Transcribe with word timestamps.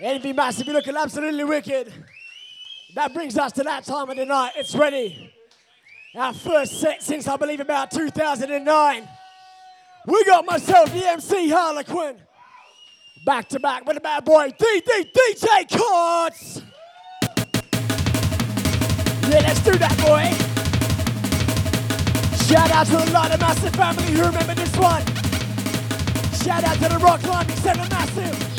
Envy 0.00 0.32
must 0.32 0.64
be 0.64 0.72
looking 0.72 0.96
absolutely 0.96 1.42
wicked. 1.42 1.92
That 2.94 3.12
brings 3.12 3.36
us 3.36 3.52
to 3.52 3.64
that 3.64 3.84
time 3.84 4.08
of 4.08 4.16
the 4.16 4.24
night. 4.24 4.52
It's 4.56 4.74
ready. 4.74 5.32
Our 6.14 6.32
first 6.32 6.80
set 6.80 7.02
since 7.02 7.26
I 7.26 7.36
believe 7.36 7.60
about 7.60 7.90
2009. 7.90 9.08
We 10.06 10.24
got 10.24 10.46
myself, 10.46 10.92
the 10.92 11.04
MC 11.06 11.50
Harlequin. 11.50 12.16
Back 13.26 13.48
to 13.48 13.60
back 13.60 13.84
with 13.86 13.96
the 13.96 14.00
bad 14.00 14.24
boy, 14.24 14.50
DJ 14.50 15.68
Courts. 15.76 16.62
Yeah, 19.28 19.40
let's 19.40 19.60
do 19.60 19.72
that, 19.72 19.96
boy. 19.98 20.32
Shout 22.46 22.70
out 22.70 22.86
to 22.86 22.92
the 23.04 23.12
lot 23.12 23.32
of 23.32 23.40
Massive 23.40 23.74
family 23.74 24.04
who 24.04 24.24
remember 24.24 24.54
this 24.54 24.74
one. 24.76 25.04
Shout 26.42 26.64
out 26.64 26.76
to 26.76 26.88
the 26.88 26.98
Rock 27.02 27.20
Climbing 27.20 27.56
Center 27.56 27.86
Massive. 27.90 28.57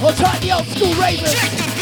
Or 0.00 0.12
try 0.12 0.38
the 0.38 0.52
old 0.52 0.66
school 0.68 0.94
ravers. 0.94 1.77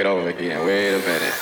it 0.00 0.06
over 0.06 0.28
again. 0.28 0.64
Wait 0.64 0.94
a 0.94 0.98
minute. 0.98 1.34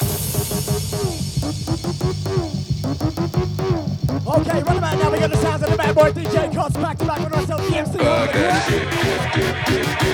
Okay, 4.27 4.63
run 4.63 4.79
about 4.79 4.99
now. 4.99 5.11
We 5.13 5.19
got 5.19 5.31
the 5.31 5.37
sounds 5.37 5.63
of 5.63 5.71
the 5.71 5.77
bad 5.77 5.95
boy 5.95 6.11
DJ 6.13 6.55
Cuts 6.55 6.77
back 6.77 6.99
to 6.99 7.05
back 7.05 7.21
on 7.21 7.33
ourselves, 7.33 7.69
DMC. 7.69 7.99
Fuck 7.99 8.33
that 8.33 10.01
shit. 10.01 10.10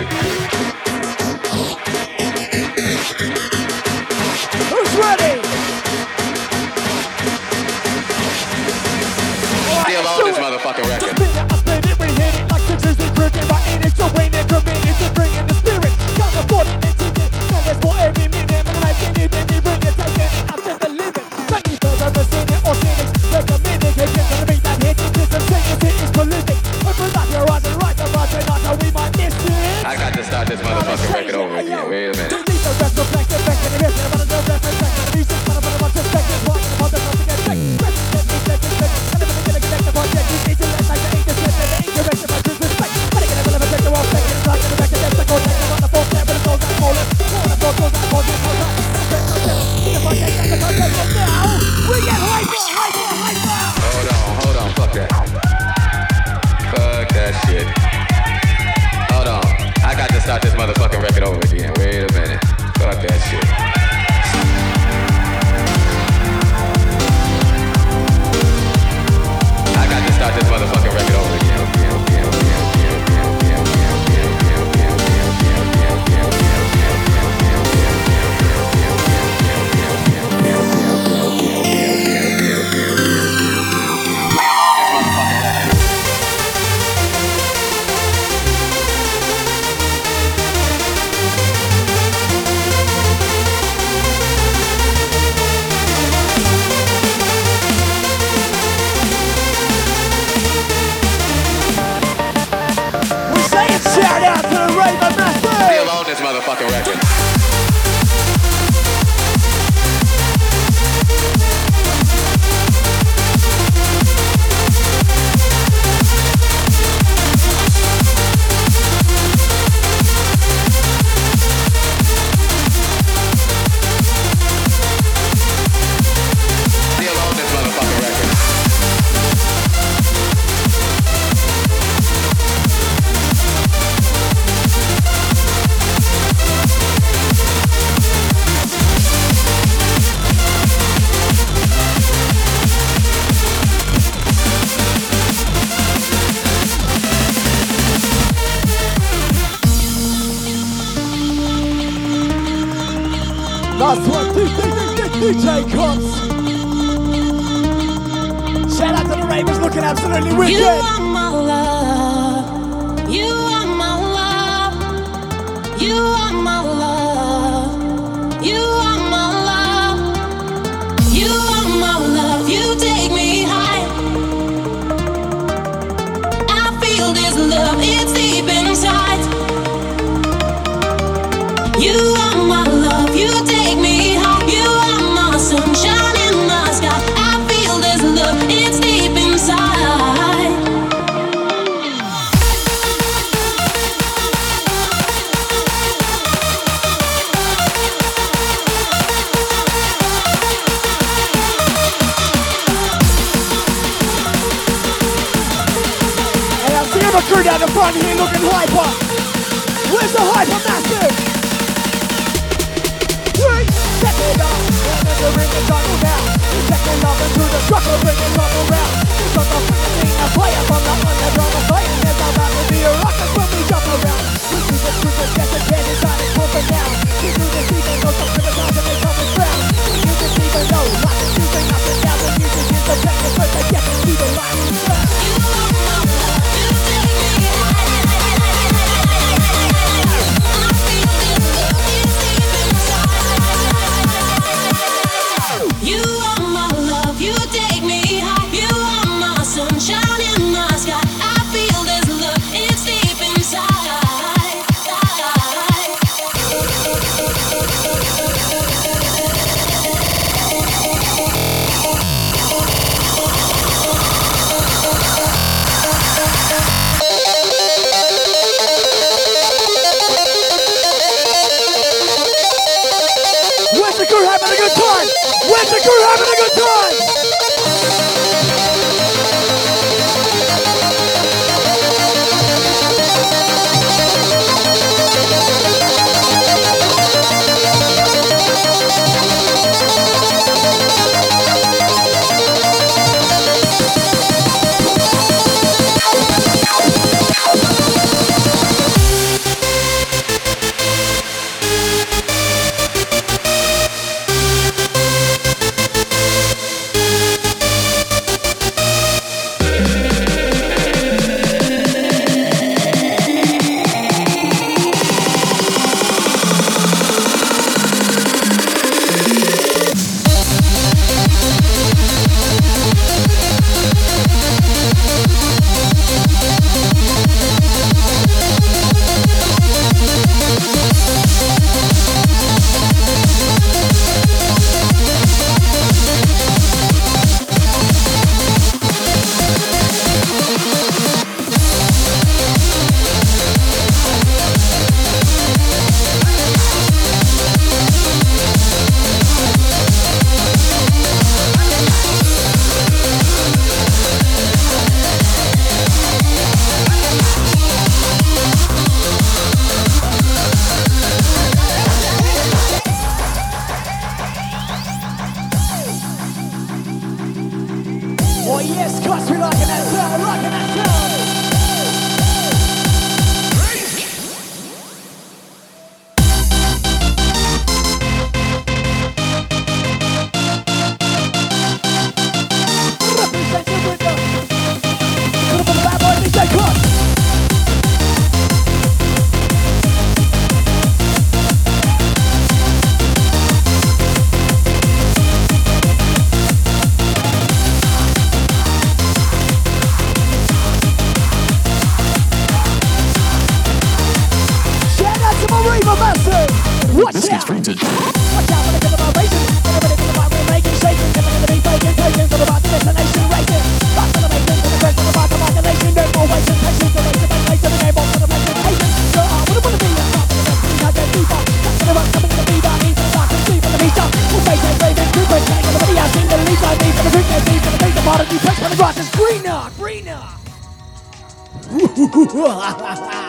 Watch 406.97 407.13
This 407.13 407.29
gets 407.29 407.45
out. 407.45 407.53
printed. 407.53 407.77
Watch 407.77 408.49
out 408.57 408.65
for 408.65 408.73
the 408.73 408.81
good 408.81 408.97
vibration. 408.97 409.43
Everybody 409.69 409.97
for 410.01 410.09
the 410.09 410.17
we're 410.17 410.49
making, 410.49 410.77
shaking. 410.81 411.11
Never 411.13 411.29
gonna 411.29 411.49
be 411.53 411.61
faking, 411.61 411.93
taking. 411.93 412.25
All 412.33 412.41
about 412.41 412.61
the 412.65 412.69
destination 412.73 413.25
racing. 413.37 413.65
Back 413.93 414.09
to 414.17 414.21
the 414.25 414.31
making, 414.33 414.57
to 414.65 414.69
the 414.73 414.81
break, 414.81 414.97
to 414.97 415.05
the 415.05 415.12
bar, 415.12 415.29
to 415.29 415.37
modulation. 415.37 415.93
No 415.93 416.05
more 416.17 416.25
wasting 416.33 416.57
patience. 416.57 416.97
The 416.97 417.05
race 417.05 417.21
to 417.21 417.29
make 417.29 417.45
place 417.45 417.61
to 417.61 417.69
the 417.69 417.76
game, 417.85 418.00
on 418.00 418.07
to 418.17 418.17
the 418.17 418.29
place 418.33 418.49
of 418.49 418.57
patience. 418.65 418.97
So 419.12 419.21
I 419.21 419.45
wouldn't 419.45 419.61
wanna 419.61 419.76
be 419.76 419.93
a 419.93 420.05
top 420.09 420.25
of 420.25 420.41
the 420.41 420.45
best. 420.49 420.57
I 420.57 420.88
get 420.97 421.09
deeper. 421.12 421.37
Back 421.37 421.76
to 421.76 421.85
the 421.85 421.93
rock, 422.00 422.09
coming 422.17 422.33
to 422.33 422.37
the 422.41 422.47
beat. 422.49 422.65
I 422.65 422.75
need 422.81 422.97
the 422.97 423.05
dark 423.12 423.29
and 423.29 423.43
sleep 423.45 423.61
on 423.61 423.73
the 423.76 423.81
beat. 423.85 423.93
We'll 424.33 424.45
face 424.49 424.65
it, 424.65 424.76
raving, 424.81 425.11
Cooper. 425.12 425.37
Getting 425.45 425.69
on 425.69 425.76
the 425.76 425.83
video, 425.85 426.00
the 426.33 426.38
lead. 426.49 426.61
I 426.65 426.73
need 426.81 426.95
for 426.97 427.05
the 427.05 427.12
drink, 427.12 427.29
I 427.29 427.38
need 427.45 427.61
for 427.61 427.73
the 427.76 427.81
beat. 427.85 427.93
The 427.93 428.05
part 428.09 428.21
of 428.25 428.29
the 428.33 428.38
press 428.41 428.57
when 428.57 428.73
the 428.73 428.79
grass 428.81 428.97
is 428.97 429.12
greener, 429.12 429.61
greener. 429.76 430.25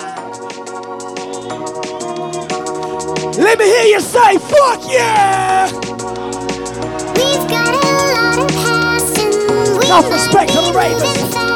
Let 3.37 3.59
me 3.59 3.65
hear 3.65 3.83
you 3.83 3.99
say, 3.99 4.39
fuck 4.39 4.81
yeah! 4.89 5.71
We've 7.13 7.47
got 7.47 7.71
a 7.71 7.87
lot 8.13 8.39
of 8.39 8.55
we 9.77 9.85
Enough 9.85 10.11
respect 10.11 10.53
to 10.53 10.61
the 10.61 10.73
Ravens. 10.75 11.46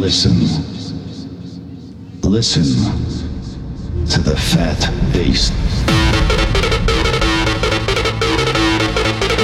Listen. 0.00 0.32
Listen 2.22 2.64
to 4.06 4.20
the 4.20 4.36
fat 4.36 4.78
bass. 5.12 5.50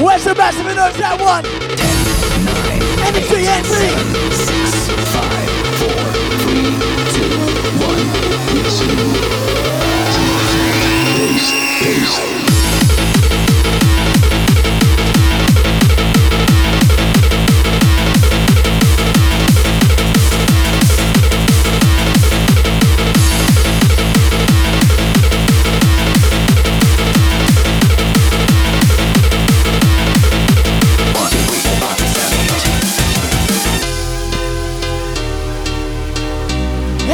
Where's 0.02 0.24
the 0.24 0.34
massive 0.34 0.66
who 0.66 0.74
knows 0.74 0.96
that 0.96 1.20
one? 1.20 1.44
MC, 3.06 3.46
MC. 3.46 3.72
Listen 8.54 8.88
to 8.88 8.94
the 8.96 10.38
fat 10.52 10.82
bass, 11.16 11.46
bass. 11.82 12.51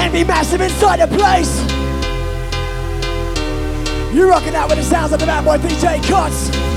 Envy 0.09 0.25
massive 0.25 0.63
inside 0.63 1.01
the 1.01 1.17
place. 1.19 1.61
You're 4.15 4.29
rocking 4.29 4.55
out 4.55 4.71
with 4.71 4.79
the 4.79 4.83
sounds 4.83 5.13
of 5.13 5.21
the 5.21 5.27
bad 5.27 5.45
boy 5.45 5.59
DJ 5.59 6.03
Cuts. 6.09 6.68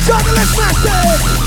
Journalist 0.00 0.56
massive? 0.56 1.41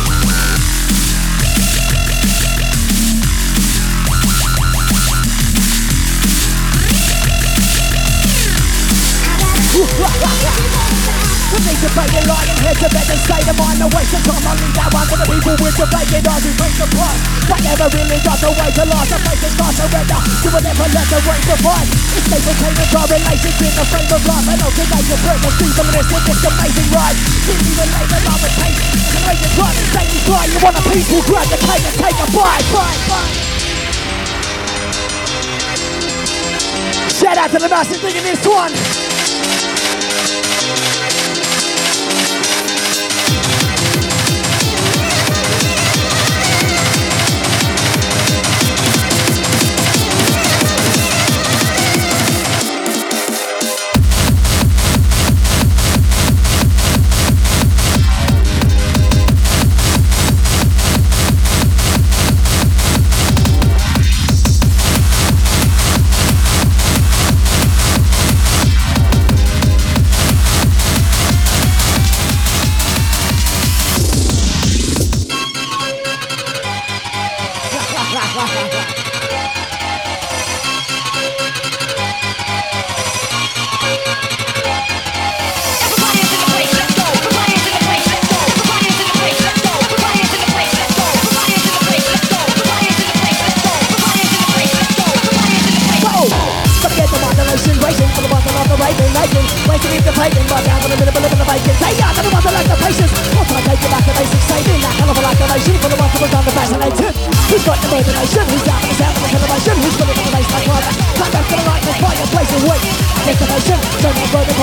To 11.86 11.94
break 11.94 12.14
it 12.18 12.26
lying 12.26 12.58
here 12.66 12.74
to 12.74 12.90
bed 12.90 13.06
and 13.14 13.22
say 13.30 13.42
the 13.46 13.54
mind 13.62 13.78
No 13.78 13.86
waste 13.94 14.18
of 14.18 14.22
time, 14.26 14.42
I'll 14.42 14.58
that 14.58 14.90
one 14.90 15.06
for 15.06 15.18
the 15.22 15.28
people 15.30 15.54
with 15.62 15.78
the 15.78 15.86
vacant 15.86 16.26
eyes 16.26 16.42
who 16.42 16.52
break 16.58 16.74
the 16.82 16.88
price 16.90 17.22
That 17.46 17.62
never 17.62 17.86
really 17.94 18.18
got 18.26 18.42
the 18.42 18.50
way 18.58 18.70
to 18.74 18.84
last. 18.90 19.14
A 19.14 19.18
face 19.22 19.42
that's 19.46 19.54
not 19.54 19.70
surrender 19.78 20.18
To 20.18 20.48
whatever 20.50 20.88
let 20.90 21.06
the 21.14 21.20
rain 21.30 21.44
provide 21.46 21.90
It's 22.18 22.26
maintaining 22.26 22.90
correlations 22.90 23.58
in 23.62 23.74
the 23.78 23.86
frame 23.86 24.10
of 24.10 24.22
life. 24.26 24.48
And 24.50 24.62
alternate 24.66 25.06
the 25.06 25.18
breath 25.22 25.46
of 25.46 25.54
season 25.62 25.86
with 25.94 26.26
this 26.26 26.42
amazing 26.42 26.90
ride 26.90 27.18
Give 27.46 27.60
me 27.62 27.72
the 27.78 27.86
label 27.86 28.24
of 28.34 28.42
a 28.42 28.50
taste. 28.50 28.82
It's 28.82 29.14
a 29.14 29.20
raging 29.22 29.54
crime, 29.54 29.78
insanely 29.78 30.20
fly 30.26 30.44
You 30.50 30.60
want 30.66 30.76
a 30.80 30.84
people 30.90 31.22
grab 31.30 31.48
the 31.54 31.60
cake 31.62 31.86
and 31.86 31.98
take 32.02 32.18
a 32.18 32.28
bite, 32.34 32.66
bite, 32.74 33.02
bite. 33.06 33.36
Shout 37.14 37.38
out 37.38 37.50
to 37.54 37.60
the 37.62 37.70
massive 37.70 38.02
thing 38.02 38.18
in 38.18 38.26
this 38.26 38.42
one 38.42 38.74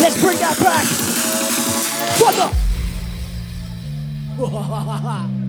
Let's 0.00 0.16
bring 0.20 0.38
that 0.38 0.58
back. 0.58 0.86
What 2.20 2.34
the? 2.34 2.46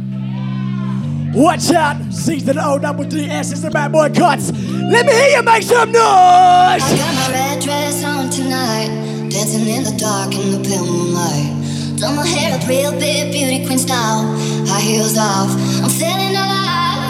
Watch 1.34 1.72
out. 1.72 2.11
Season 2.22 2.60
O 2.60 2.78
double 2.78 3.04
D 3.04 3.26
S 3.26 3.52
is 3.52 3.64
the 3.64 3.72
bad 3.72 3.92
boy 3.92 4.10
cuts. 4.14 4.52
Let 4.54 5.08
me 5.08 5.12
hear 5.12 5.38
you 5.38 5.42
make 5.42 5.64
some 5.64 5.92
noise. 5.92 5.98
I 5.98 6.96
got 6.96 7.16
my 7.16 7.32
red 7.34 7.60
dress 7.60 8.04
on 8.06 8.30
tonight, 8.30 8.94
dancing 9.32 9.66
in 9.66 9.84
the 9.84 9.96
dark 9.98 10.32
in 10.36 10.52
the 10.52 10.62
pale 10.62 10.86
moonlight. 10.86 11.98
Done 11.98 12.16
my 12.16 12.26
hair 12.26 12.54
up 12.54 12.68
real 12.70 12.92
big, 12.92 13.32
beauty 13.34 13.66
queen 13.66 13.80
style, 13.80 14.22
high 14.70 14.82
heels 14.82 15.18
off. 15.18 15.50
I'm 15.82 15.90
feeling 15.90 16.38
alive. 16.38 17.02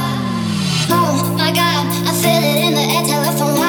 Oh 0.95 1.35
my 1.37 1.51
God, 1.51 1.83
I 2.07 2.13
feel 2.15 2.39
it 2.39 2.63
in 2.63 2.73
the 2.73 2.85
air, 2.95 3.03
telephone 3.03 3.60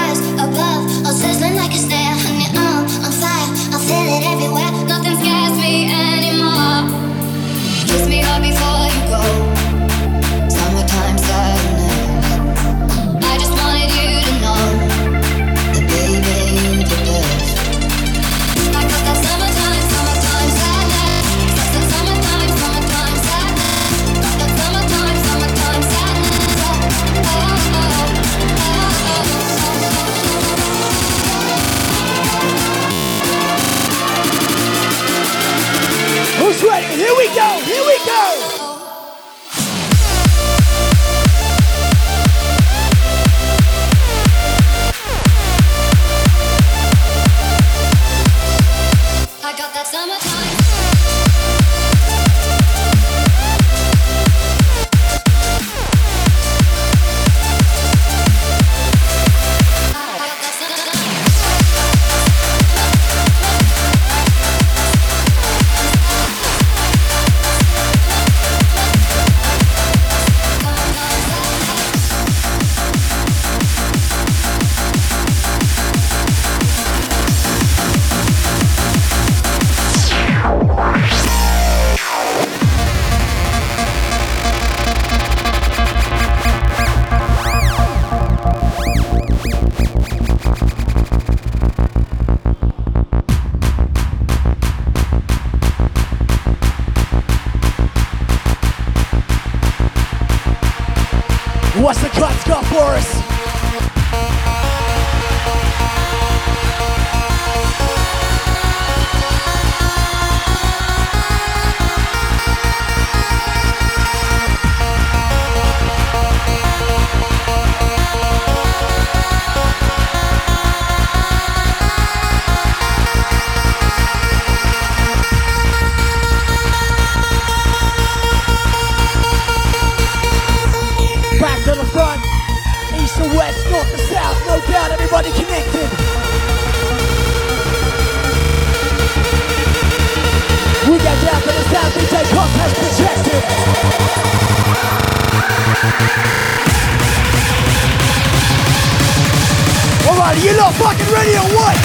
you 150.42 150.56
lot 150.56 150.74
fucking 150.74 151.06
ready 151.12 151.36
or 151.36 151.46
what? 151.54 151.76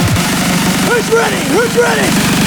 Who's 0.90 1.08
ready? 1.14 1.38
Who's 1.54 1.76
ready? 1.76 2.37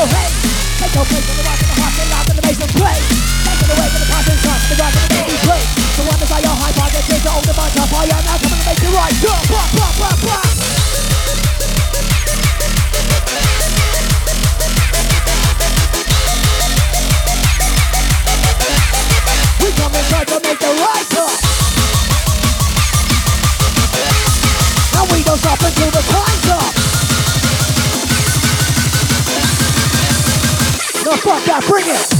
go, 0.00 0.06
hey. 0.16 0.28
Take 0.80 0.94
your 0.96 1.04
place 1.04 1.28
on 1.28 1.36
the 1.36 1.44
rock 1.44 1.60
and 1.60 1.68
the 1.68 1.76
hearts 1.76 1.98
and 2.00 2.08
lives 2.08 2.28
and 2.32 2.38
the 2.40 2.44
bass 2.44 2.56
play. 2.72 2.98
taking 3.44 3.68
the 3.68 3.74
away 3.76 3.88
from 3.92 4.00
the 4.00 4.08
conscience, 4.08 4.40
rock 4.48 4.62
the 4.64 4.76
rock 4.80 4.94
and 4.96 5.04
the 5.04 5.12
baby 5.12 5.36
play. 5.44 5.62
The 6.00 6.04
one 6.08 6.16
that's 6.16 6.32
all 6.32 6.40
your 6.40 6.56
high 6.56 6.72
pocket, 6.72 7.04
kids 7.04 7.26
are 7.28 7.36
on 7.36 7.44
the 7.44 7.52
bunch 7.52 7.76
up. 7.76 7.92
I 7.92 8.08
am 8.08 8.24
now 8.24 8.40
coming 8.40 8.60
to 8.60 8.64
make 8.64 8.80
you 8.80 8.92
right. 8.96 9.12
Go, 9.20 9.34
pop, 9.52 9.68
pop, 9.76 9.92
pop, 10.00 10.16
pop. 10.24 10.48
We 19.60 19.68
come 19.76 19.92
and 19.92 20.06
to 20.32 20.38
make 20.40 20.60
the 20.64 20.72
right 20.80 21.12
up. 21.20 21.36
Now 24.96 25.04
we 25.12 25.20
don't 25.28 25.36
stop 25.36 25.60
until 25.60 25.90
the 25.92 26.02
time's 26.08 26.48
up. 26.48 26.79
motherfucker, 31.10 31.68
bring 31.68 31.84
it. 31.86 32.19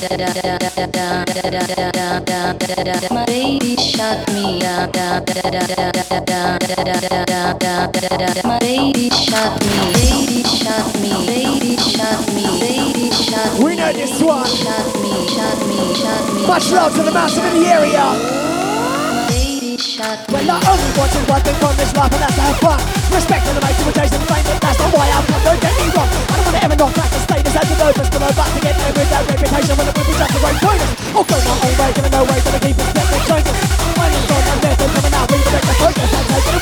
My 0.00 0.08
baby 3.26 3.76
shot 3.76 4.26
me 4.32 4.60
My 8.44 8.58
baby 8.60 9.10
shot 9.10 9.60
me, 9.60 9.92
baby 9.92 10.42
shot 10.42 10.94
me, 11.02 11.26
baby 11.26 11.76
me, 12.32 12.44
baby 12.60 13.10
shot 13.12 13.58
me. 13.58 13.64
We 13.64 13.76
know 13.76 13.92
this 13.92 14.22
one. 14.22 14.46
Shot 14.46 14.86
me, 15.02 15.28
shot 15.28 15.58
me, 15.68 15.94
shot 15.94 16.34
me. 16.34 16.46
Much 16.46 16.70
love 16.72 16.94
to 16.96 17.02
the 17.02 17.12
massive 17.12 17.44
in 17.44 17.62
the 17.62 17.68
area. 17.68 18.49
Shot 20.00 20.18
Well, 20.32 20.44
me 20.44 20.48
I 20.48 20.56
only 20.64 20.90
wanted 20.96 21.24
one 21.28 21.42
thing 21.44 21.58
from 21.60 21.74
this 21.76 21.92
life, 21.92 22.12
and 22.12 22.22
that's 22.24 22.36
to 22.36 22.42
have 22.48 22.58
fun. 22.64 22.80
Respect 23.12 23.42
for 23.44 23.54
the 23.54 23.60
mates 23.60 23.80
who 23.84 23.92
chasing 23.92 24.24
fame, 24.24 24.44
but 24.48 24.58
that's 24.64 24.78
not 24.80 24.90
why 24.96 25.06
I've 25.12 25.26
come. 25.28 25.42
Don't 25.44 25.60
get 25.60 25.74
me 25.76 25.86
wrong. 25.92 26.08
I 26.08 26.32
don't 26.36 26.46
want 26.48 26.56
to 26.56 26.62
ever 26.64 26.76
back 26.96 27.10
the 27.12 27.20
status 27.20 27.54
as 27.60 27.68
an 27.68 27.80
opus, 27.84 28.08
but 28.08 28.20
I'm 28.24 28.32
about 28.32 28.50
to 28.56 28.60
get 28.64 28.74
there 28.80 28.92
with 28.96 29.08
that 29.12 29.22
reputation 29.28 29.74
when 29.76 29.86
the 29.88 29.94
is 30.08 30.16
just 30.16 30.32
a 30.36 30.40
great 30.40 30.58
bonus. 30.64 30.90
I'll 31.12 31.26
go 31.28 31.36
my 31.36 31.56
own 31.60 31.74
way, 31.76 31.90
giving 31.92 32.14
no 32.16 32.22
way 32.24 32.38
to 32.40 32.50
the 32.50 32.60
keep 32.64 32.76
expecting 32.80 33.24
changes. 33.28 33.56
My 34.00 34.06
name's 34.08 34.30
on 34.32 34.42
my 34.48 34.56
method, 34.64 34.88
coming 34.96 35.14
out, 35.20 35.26
redirect 35.28 35.66
the 35.68 35.76
focus, 35.76 36.08
and 36.16 36.26
take 36.32 36.59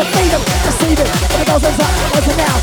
the 0.00 0.06
feed 0.16 0.32
them. 0.32 0.40
Receive 0.64 0.96
it, 0.96 1.08
goes 1.44 1.60
listen 1.60 2.36
now. 2.36 2.56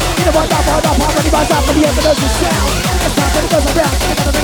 Rise 1.27 1.51
up 1.51 1.63
for 1.65 1.73
the 1.73 2.29
sound. 2.41 2.69
It's 3.05 3.15
time 3.15 3.29
for 3.29 3.61
the 3.61 3.67
the 3.67 4.41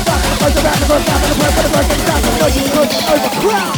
word 1.41 1.53
for 3.01 3.17
the 3.17 3.32
crowd. 3.41 3.77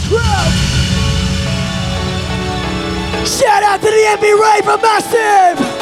Shout 3.26 3.64
out 3.64 3.80
to 3.82 3.88
the 3.88 4.04
MB 4.18 4.24
Ray 4.40 4.62
from 4.64 4.82
Massive! 4.82 5.75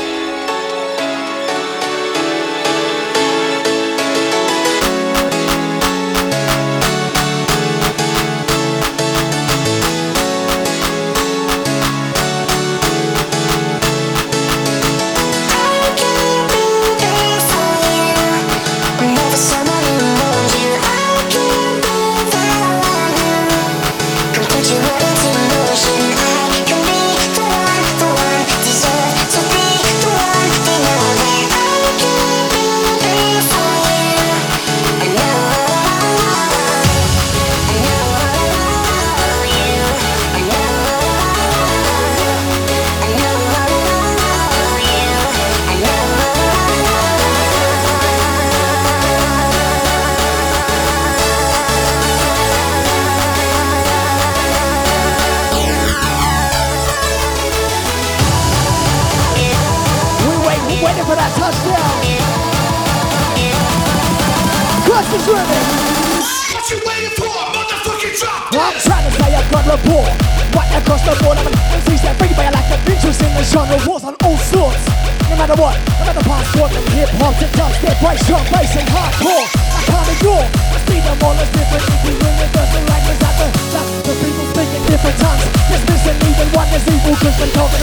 I 78.93 79.81
can't 79.89 80.07
ignore. 80.13 80.45
I 80.45 80.77
see 80.85 80.99
them 81.01 81.17
all 81.23 81.37
as 81.37 81.49
different. 81.49 81.83
If 81.83 81.99
we 82.05 82.11
universal 82.13 82.83
language 82.85 83.21
at 83.23 83.35
the 83.41 83.47
top, 83.73 83.87
the 84.05 84.13
people 84.21 84.45
different 84.87 85.17
tongues. 85.17 85.45
Dismissing 85.69 86.17
even 86.29 86.47
one 86.53 86.69
evil, 86.87 87.15
cause 87.17 87.37
when 87.39 87.49
talking 87.51 87.81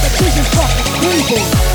and 0.00 0.12
cheese 0.16 0.36
is 0.40 0.48
fucking 0.56 0.88
evil. 1.04 1.73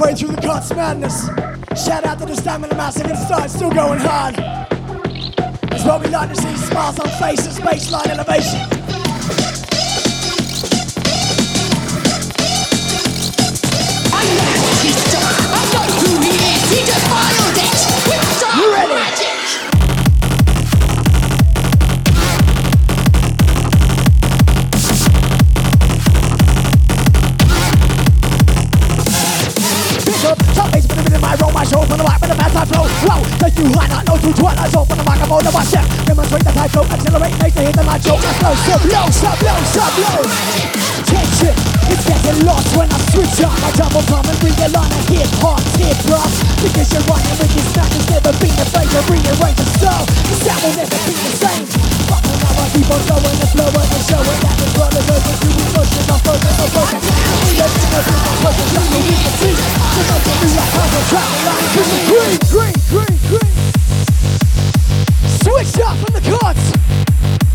Through 0.00 0.34
the 0.34 0.40
Cots 0.40 0.70
Madness. 0.74 1.26
Shout 1.84 2.04
out 2.04 2.18
to 2.20 2.24
the 2.24 2.34
Stamina 2.34 2.74
Massive 2.74 3.14
start 3.18 3.50
still 3.50 3.70
going 3.70 4.00
hard. 4.00 4.34
It's 5.72 5.84
what 5.84 6.02
we 6.02 6.08
like 6.08 6.30
to 6.30 6.36
see 6.36 6.56
smiles 6.56 6.98
on 6.98 7.08
faces, 7.20 7.60
baseline 7.60 8.06
elevation. 8.06 8.79
To 34.20 34.32
twilight 34.36 34.70
zone 34.70 34.86
When 34.88 34.98
the 34.98 35.04
microphone 35.04 35.46
of 35.46 35.54
my 35.54 35.64
chef 35.64 35.86
Demonstrate 36.04 36.44
the 36.44 36.52
type 36.52 36.70
flow 36.70 36.84
Accelerate, 36.84 37.36
make 37.40 37.54
the 37.54 37.62
hit 37.64 37.74
the 37.76 37.84
light 37.84 38.02
show 38.04 38.16
Now 38.20 38.34
slow, 38.36 38.54
so 38.54 38.74
blow, 38.84 39.04
so 39.10 39.30
blow, 39.40 39.58
so 39.72 39.84
blow 39.96 40.20
Tension, 41.08 41.54
it's 41.88 42.04
getting 42.04 42.40
lost 42.44 42.68
when 42.76 42.88
I 42.92 42.98
switch 43.10 43.40
up 43.40 43.54
I 43.64 43.70
double 43.74 44.04
come 44.06 44.26
and 44.28 44.38
realign 44.44 44.90
and 44.92 45.06
hip 45.08 45.30
hop, 45.40 45.60
hip 45.80 45.96
hop 46.12 46.28
Because 46.60 46.88
you're 46.92 47.06
running 47.08 47.36
with 47.40 47.52
these 47.54 47.68
snatches 47.72 48.04
Never 48.12 48.32
been 48.36 48.56
afraid 48.60 48.88
to 48.92 49.00
rearrange 49.08 49.58
the 49.58 49.66
soul 49.80 50.04
The 50.04 50.36
sound 50.44 50.60
will 50.64 50.74
never 50.76 50.98
be 51.08 51.14
the 51.16 51.32
same 51.40 51.66
now 52.40 52.56
I 52.56 52.66
keep 52.72 52.88
on 52.90 53.02
going 53.06 53.38
and 53.38 53.50
flowing 53.52 53.90
and 53.90 54.04
showing 54.06 54.40
That 54.42 54.56
the 54.58 54.66
brother 54.74 55.02
goes 55.06 55.24
into 55.28 55.48
emotion 55.50 56.04
I'm 56.10 56.20
focused, 56.24 56.60
I'm 56.60 56.70
focused 56.72 57.08
We 57.46 57.52
don't 57.58 57.72
see 57.74 57.88
nothing 57.90 58.18
but 58.20 58.36
focus, 58.42 58.68
nothing 58.74 59.02
we 59.06 59.14
can 59.14 59.34
see 59.38 59.54
So 59.54 60.00
don't 60.08 60.22
get 60.24 60.36
me 60.40 60.48
a 60.50 61.02
travel 61.10 61.40
line 61.46 61.66
Green, 62.10 62.38
green, 62.50 62.76
green, 62.90 63.18
green 63.28 63.69
Switch 65.42 65.80
up 65.80 65.96
from 65.96 66.12
the 66.12 66.38
cards 66.38 67.49